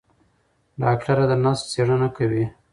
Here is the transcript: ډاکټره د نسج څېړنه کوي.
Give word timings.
ډاکټره 0.81 1.25
د 1.31 1.33
نسج 1.43 1.63
څېړنه 1.71 2.07
کوي. 2.17 2.45